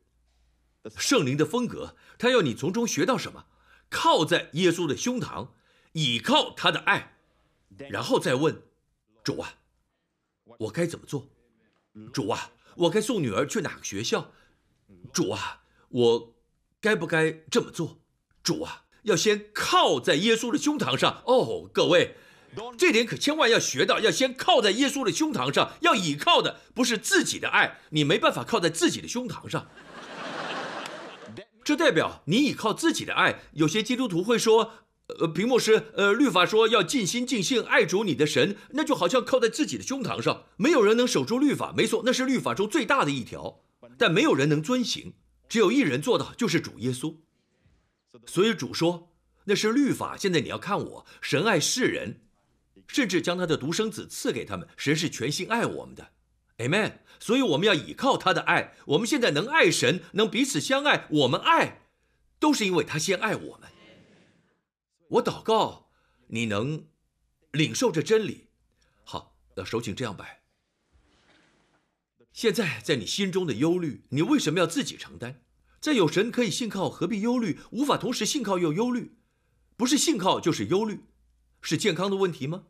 [0.97, 3.45] 圣灵的风格，他要你从中学到什么？
[3.89, 5.49] 靠在耶稣的胸膛，
[5.93, 7.14] 倚靠他的爱，
[7.89, 8.61] 然后再问
[9.23, 9.55] 主啊，
[10.59, 11.27] 我该怎么做？
[12.13, 14.31] 主啊，我该送女儿去哪个学校？
[15.11, 16.35] 主啊，我
[16.79, 17.99] 该不该这么做？
[18.43, 21.23] 主啊，要先靠在耶稣的胸膛上。
[21.25, 22.15] 哦，各位，
[22.77, 29.67] 这点可千万要学到，要先靠在耶稣的胸膛上，要倚靠的不是自己的爱，你没办法靠在自己的胸膛上。
[31.63, 33.39] 这代表你倚靠自己的爱。
[33.53, 40.45] 有些基督徒会说，呃，屏幕师，呃，律法说要尽心尽性爱主你的神，那就好像靠在自己的胸膛上。
[40.57, 43.61] 没有人能守住律法，没错，那是律法中最大的一条，
[43.99, 45.13] 但没有人能遵行，
[45.47, 47.17] 只有一人做到，就是主耶稣。
[48.25, 49.11] 所以主说，
[49.43, 50.17] 那是律法。
[50.17, 52.21] 现在你要看我，神爱世人，
[52.87, 54.67] 甚至将他的独生子赐给他们。
[54.75, 56.09] 神是全心爱我们的
[56.57, 56.93] ，Amen。
[57.19, 58.73] 所以我们要倚靠他的爱。
[58.87, 61.83] 我们现在能爱神，能彼此相爱，我们爱，
[62.39, 63.69] 都是因为他先爱我们。
[65.15, 65.91] 我祷告，
[66.27, 66.87] 你能
[67.51, 68.49] 领受这真理。
[69.05, 70.43] 好，那手请这样摆。
[72.33, 75.41] 现在在你心中的忧虑，你为什么要自己承担？
[75.79, 77.59] 在有神可以信靠，何必忧虑？
[77.71, 79.17] 无法同时信靠又忧虑，
[79.77, 81.05] 不是信靠就是忧虑，
[81.61, 82.65] 是健康的问题吗？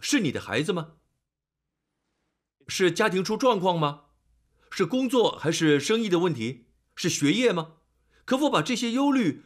[0.00, 0.94] 是你的孩子吗？
[2.66, 4.04] 是家庭出状况吗？
[4.70, 6.68] 是工作还是生意的问题？
[6.94, 7.74] 是学业吗？
[8.24, 9.44] 可否把这些忧虑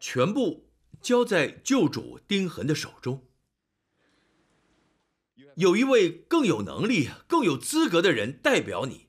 [0.00, 0.69] 全部
[1.00, 3.26] 交在救主丁恒的手中？
[5.56, 9.08] 有一位更有能力、更有资格的人代表你，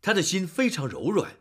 [0.00, 1.38] 他的心非常柔软，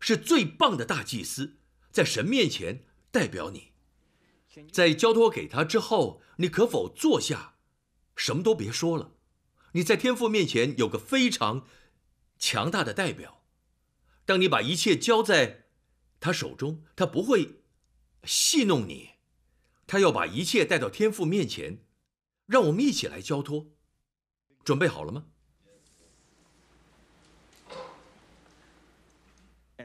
[0.00, 1.58] 是最棒的大祭司，
[1.90, 3.72] 在神面前代表你。
[4.70, 7.54] 在交托给他之后，你可否坐下，
[8.16, 9.12] 什么都别说了？
[9.72, 11.66] 你在天父面前有个非常
[12.38, 13.42] 强大的代表。
[14.26, 15.68] 当你把一切交在
[16.20, 17.61] 他手中，他不会
[18.24, 19.10] 戏弄你，
[19.86, 21.84] 他要把一切带到天父面前。
[22.46, 23.68] 让我们一起来交托，
[24.62, 25.24] 准备好了吗？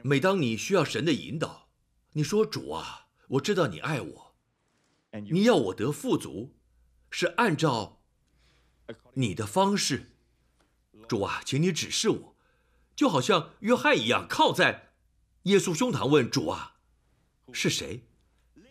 [0.02, 1.70] 每当你需要神的引导，
[2.14, 4.36] 你说：“主啊，我知道你爱我，
[5.32, 6.56] 你要我得富足，
[7.10, 8.02] 是按照
[9.14, 10.12] 你的方式。
[11.08, 12.36] 主啊，请你指示我，
[12.96, 14.94] 就好像约翰一样，靠在
[15.44, 16.76] 耶稣胸膛问主啊，
[17.54, 18.04] 是谁？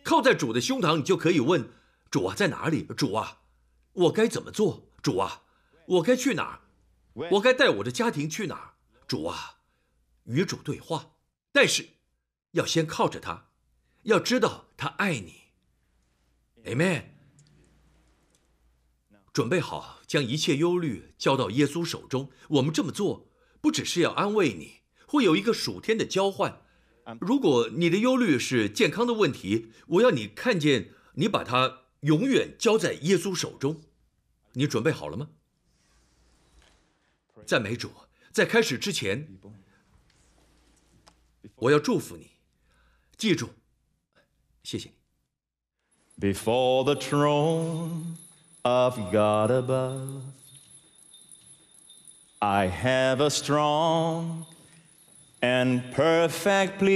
[0.06, 1.68] 靠在主的胸膛，你就可以问
[2.12, 2.84] 主啊，在哪里？
[2.96, 3.40] 主啊。”
[4.06, 5.42] 我该怎么做，主啊？
[5.86, 6.60] 我该去哪儿？
[7.32, 8.74] 我该带我的家庭去哪儿？
[9.08, 9.56] 主啊，
[10.24, 11.16] 与主对话，
[11.50, 11.88] 但是
[12.52, 13.48] 要先靠着他，
[14.04, 15.46] 要知道他爱你。
[16.66, 17.06] Amen。
[19.32, 22.30] 准备好将一切忧虑交到耶稣手中。
[22.50, 23.28] 我们这么做，
[23.60, 26.62] 不只是要安慰你，会有一个属天的交换。
[27.20, 33.82] 如果你的忧虑是健康的问题，我要你看见你把它永远交在耶稣手中。
[34.52, 35.28] 你准备好了吗？
[37.44, 37.92] 赞美主！
[38.32, 39.38] 在开始之前，
[41.54, 42.32] 我要祝福你。
[43.16, 43.50] 记住，
[44.62, 44.90] 谢谢
[46.18, 46.32] 你。
[46.32, 48.16] Before the throne
[48.62, 50.22] of God above,
[52.40, 54.46] I have a strong
[55.46, 56.92] and perfectly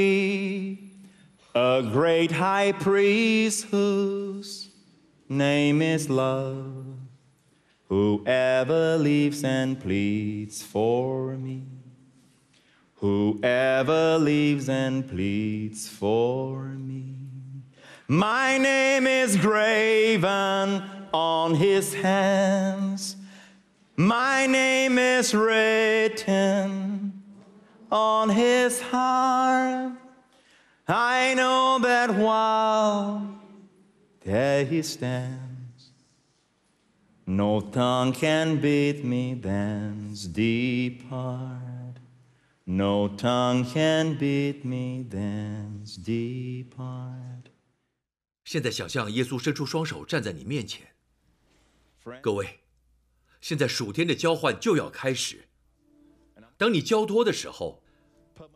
[1.55, 4.71] a great high priest whose
[5.29, 6.85] name is love,
[7.89, 11.63] who ever lives and pleads for me.
[12.97, 17.15] Whoever lives and pleads for me.
[18.09, 20.83] My name is graven
[21.13, 23.17] on his hands.
[23.97, 26.90] My name is written
[27.90, 29.94] on his heart.
[30.88, 33.22] I know that while
[34.24, 35.92] there he stands,
[37.26, 42.00] no tongue can bid me thence depart.
[42.68, 47.52] No tongue can bid me thence depart.
[48.44, 50.88] 现在想象耶稣伸出双手站在你面前，
[52.22, 52.60] 各位，
[53.42, 55.48] 现在属天的交换就要开始。
[56.61, 57.83] 当你交托的时候，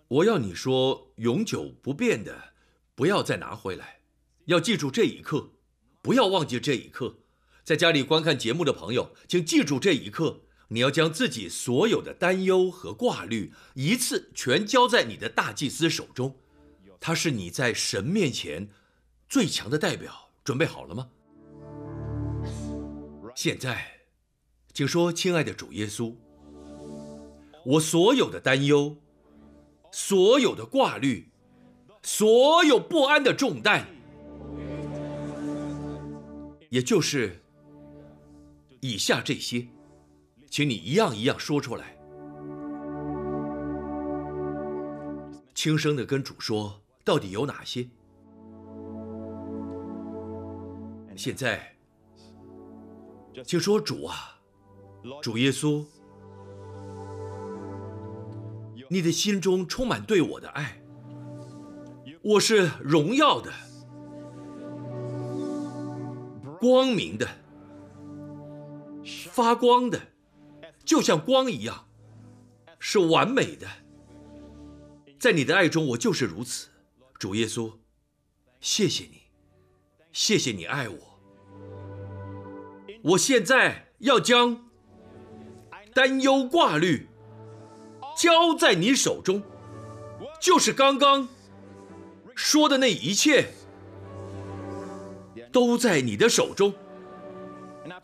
[0.09, 2.53] 我要你说永久不变的，
[2.95, 4.01] 不要再拿回来，
[4.45, 5.53] 要记住这一刻，
[6.03, 7.21] 不要忘记这一刻。
[7.63, 16.39] 在家里观看节目的朋友，请记住这一刻，你要将自己所有的担忧和挂虑一次全交在你的大祭司手中。
[17.01, 18.69] 他是你在神面前
[19.31, 21.09] 最强的代表，准备好了吗？
[23.35, 24.03] 现在，
[24.75, 26.15] 请说，亲爱的主耶稣，
[27.65, 28.97] 我所有的担忧，
[29.91, 31.29] 所有的挂虑，
[32.03, 33.87] 所有不安的重担，
[36.69, 37.41] 也就是
[38.81, 39.67] 以下这些，
[40.51, 41.97] 请你一样一样说出来，
[45.55, 47.89] 轻声的跟主说，到底有哪些？
[51.17, 51.77] 现在，
[53.45, 54.39] 请说主啊，
[55.23, 55.87] 主耶稣，
[58.89, 60.81] 你的心中充满对我的爱，
[62.23, 63.53] 我是荣耀的、
[66.61, 67.29] 光明的、
[69.31, 70.01] 发光的，
[70.85, 71.87] 就像光一样，
[72.79, 73.67] 是完美的。
[75.19, 76.69] 在你的爱中，我就是如此。
[77.19, 77.73] 主耶稣，
[78.61, 79.23] 谢谢你，
[80.13, 80.99] 谢谢你爱我。
[83.03, 84.69] 我现在要将
[85.95, 87.09] 担忧挂虑
[88.17, 89.43] 交在你手中，
[90.41, 91.29] 就是刚刚
[92.35, 93.49] 说的那一切，
[95.53, 96.73] 都在你的手中。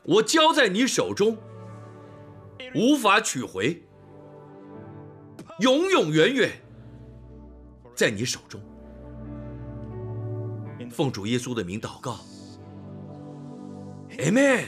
[0.02, 1.36] 我交在你手中，
[2.74, 3.82] 无法取回，
[5.60, 6.50] 永永远远
[7.94, 8.60] 在你手中。
[10.90, 12.18] 奉主耶稣的名祷告
[14.18, 14.64] ，Amen。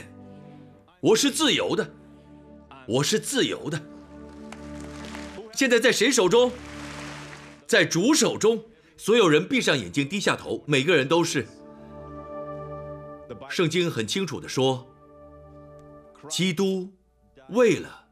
[1.01, 1.85] 我是自由的，
[2.87, 3.81] 我是自由的。
[5.53, 6.51] 现在在谁手中？
[7.67, 8.65] 在主手中。
[8.95, 11.45] 所有人闭上眼睛，低下头，每个人都是。
[13.49, 14.87] 圣经很清楚的说，
[16.29, 16.93] 基督
[17.49, 18.05] 为了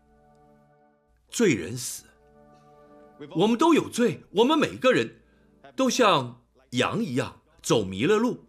[1.29, 2.03] 罪人死。
[3.35, 5.21] 我们都有罪，我们每个人
[5.75, 8.45] 都像羊一样走迷了路，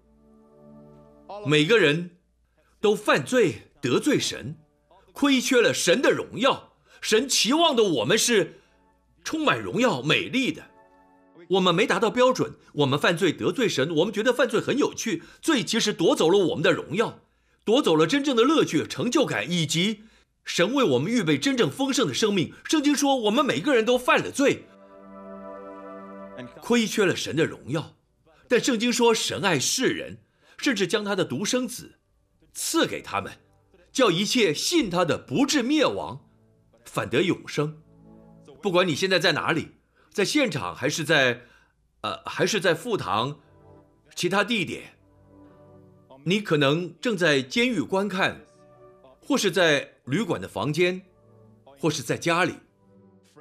[1.46, 2.16] 每个人
[2.80, 4.56] 都犯罪得罪神，
[5.12, 6.72] 亏缺了神的荣耀。
[7.02, 8.61] 神期望的我们是
[9.24, 10.62] 充满荣耀、美丽的。
[11.50, 17.20] 我们没达到标准，我们犯罪得罪神，我们觉得犯罪很有趣，罪其实夺走了我们的荣耀，
[17.64, 20.04] 夺走了真正的乐趣、成就感，以及
[20.44, 22.54] 神为我们预备真正丰盛的生命。
[22.64, 24.64] 圣经说，我们每个人都犯了罪，
[26.62, 27.96] 亏缺了神的荣耀。
[28.48, 30.18] 但圣经说，神爱世人，
[30.56, 31.96] 甚至将他的独生子
[32.54, 33.32] 赐给他们，
[33.92, 36.24] 叫一切信他的不至灭亡，
[36.84, 37.81] 反得永生。
[38.62, 39.72] 不管你现在在哪里。
[40.12, 41.40] 在现场还是在，
[42.02, 43.40] 呃，还是在副堂，
[44.14, 44.98] 其他地点。
[46.24, 48.42] 你可能正在监狱观看，
[49.20, 51.00] 或是在旅馆的房间，
[51.64, 52.54] 或是在家里。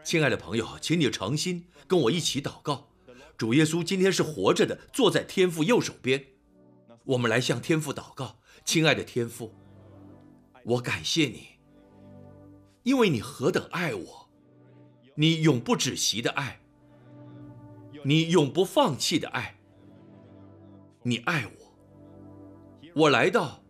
[0.01, 2.87] 亲爱的朋友，请你诚心跟我一起祷告。
[3.37, 6.25] 主耶稣今天是活着的，坐在天父右手边。
[7.03, 9.53] 我们来向天父祷告，亲爱的天父，
[10.63, 11.47] 我感谢你，
[12.83, 14.20] 因为你何等爱我，
[15.15, 16.59] 你永不止息的爱。
[18.03, 19.59] 你永不放弃的爱，
[21.03, 23.63] 你爱我，我来到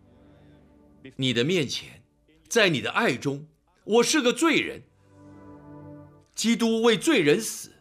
[1.18, 2.04] 你的面前，
[2.48, 3.48] 在你的爱中，
[3.84, 4.84] 我是个罪人。
[6.34, 7.74] 基督为罪人死，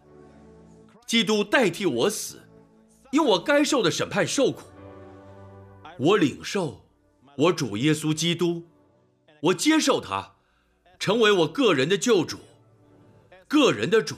[1.07, 2.43] 基督代替我死，
[3.13, 4.65] 因我该受的审判受苦。
[6.01, 6.85] 我领受
[7.37, 8.65] 我主耶稣基督，
[9.41, 10.35] 我接受他，
[10.99, 12.39] 成为我个人的救主，
[13.51, 14.15] 个人的主。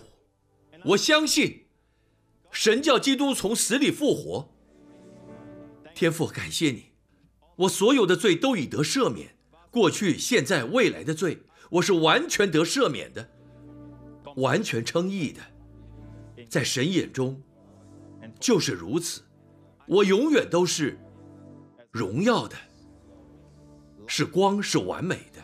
[0.85, 1.61] 我相信。
[2.55, 4.53] 神叫基督从死里复活。
[5.95, 6.93] 天父，感谢你，
[7.57, 9.35] 我所有的罪都已得赦免，
[9.71, 13.27] 过去、现在、未来的罪，我是完全得赦免的，
[14.37, 15.41] 完全称义的，
[16.47, 17.43] 在神眼中
[18.39, 19.23] 就是如此。
[19.87, 21.01] 我永远都是
[21.91, 22.55] 荣耀的，
[24.07, 25.43] 是光，是完美的。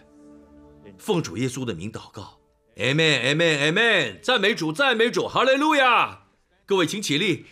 [0.99, 2.38] 奉主耶稣的名祷告
[2.79, 6.26] ，Amen，Amen，Amen，赞美主，赞美主，哈利路亚。
[6.64, 7.47] 各位，请起立，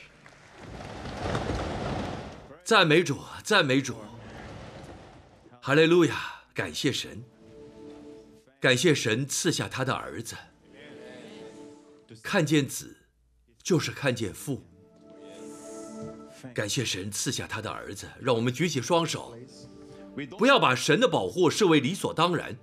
[2.65, 3.97] 赞美主，赞美主，
[5.61, 6.15] 哈利路亚！
[6.55, 7.23] 感谢神，
[8.61, 10.37] 感谢神赐下他的儿子。
[12.23, 12.97] 看见子，
[13.63, 14.65] 就是看见父。
[16.55, 19.37] 感谢神赐下他的儿子，让我们举起双手，
[20.39, 22.57] 不要把神的保护视为理所当然。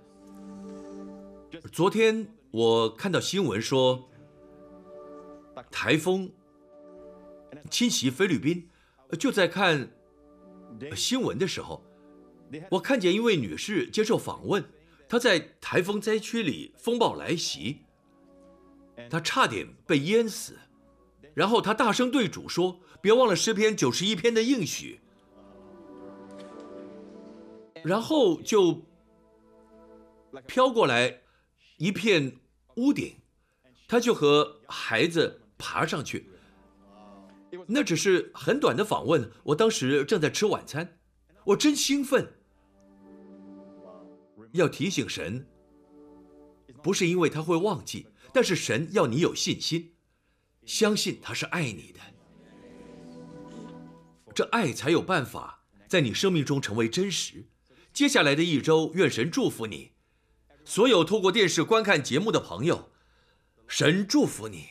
[1.72, 4.08] 昨天我看到新闻说，
[5.72, 6.32] 台风。
[7.70, 8.70] 侵袭菲律宾，
[9.18, 9.90] 就在看
[10.96, 11.84] 新闻的时候，
[12.70, 14.64] 我看见一位女士接受访问，
[15.08, 17.82] 她在台风灾区里，风暴来袭，
[19.10, 20.60] 她差点被淹死，
[21.34, 25.00] 然后她大声对主说：“别忘了诗篇九十一篇的应许。”
[27.84, 28.84] 然后就
[30.46, 31.22] 飘过来
[31.78, 32.40] 一片
[32.76, 33.16] 屋顶，
[33.88, 36.30] 他就和孩子爬上去。
[37.68, 40.98] 那只是很短的访问，我当时正在吃晚餐，
[41.46, 42.34] 我真兴奋。
[44.54, 45.48] 要提醒神，
[46.82, 49.94] 不是因为他会忘记，但是神要你有信心，
[50.66, 52.00] 相信他是爱你的，
[54.36, 57.46] 这爱才有办法在你生命中成为真实。
[57.92, 59.93] 接下来的一周，愿神祝福你，
[60.66, 62.90] 所有透过电视观看节目的朋友，
[63.68, 64.70] 神祝福你。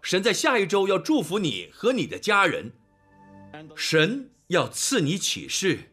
[0.00, 2.70] 神在下一周要祝福你和你的家人，
[3.74, 5.90] 神要赐你启示，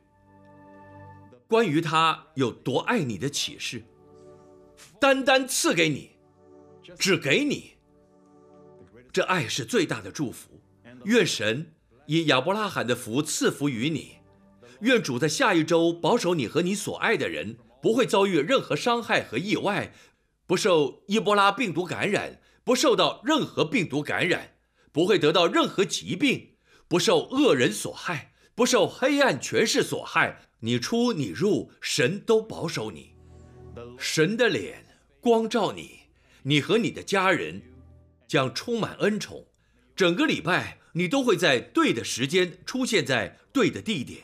[1.48, 3.84] 关于他有多爱你的启示，
[5.00, 6.12] 单单赐给你，
[6.98, 7.72] 只给你。
[9.12, 10.62] 这爱是最大的祝福。
[11.06, 11.74] 愿神
[12.06, 14.18] 以亚伯拉罕的福赐福于你，
[14.82, 19.94] 愿主在下一周保守你和你所爱的人不会遭遇任何伤害和意外，
[20.48, 22.40] 不受伊波拉病毒感染。
[22.66, 24.56] 不受到任何病毒感染，
[24.94, 26.52] 不会得到任何疾病，
[26.88, 30.48] 不受恶人所害，不受黑暗权势所害。
[30.62, 33.16] 你出你入，神都保守你，
[34.00, 34.86] 神的脸
[35.20, 36.04] 光照你，
[36.44, 37.62] 你和你的家人
[38.30, 39.46] 将充满恩宠。
[39.94, 44.24] 整个礼拜你都会在对的时间出现在对的地点，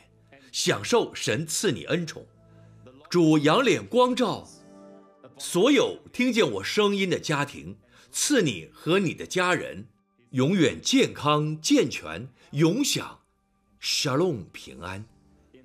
[0.50, 2.26] 享受神赐你恩宠。
[3.10, 4.46] 主仰脸光照
[5.36, 7.76] 所有听见我声音的家庭。
[8.12, 9.88] 赐你和你的家人
[10.30, 13.22] 永远健康健全，永享
[13.80, 15.04] shalom 平安。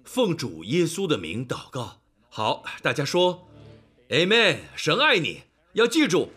[0.03, 2.01] 奉主耶稣的名祷告。
[2.29, 3.47] 好，大家说
[4.09, 4.61] ，amen。
[4.75, 5.43] 神爱你，
[5.73, 6.29] 要记住，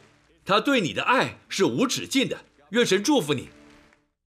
[0.45, 2.45] 他对你的爱是无止境的。
[2.73, 3.49] 愿神祝福你。